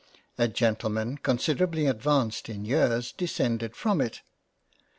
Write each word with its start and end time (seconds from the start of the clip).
A 0.39 0.47
Gentleman 0.47 1.17
considerably 1.19 1.85
advanced 1.85 2.49
in 2.49 2.65
years, 2.65 3.11
descended 3.11 3.75
from 3.75 4.01
it. 4.01 4.21